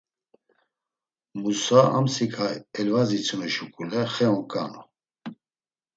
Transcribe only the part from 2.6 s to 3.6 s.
elvazitsinu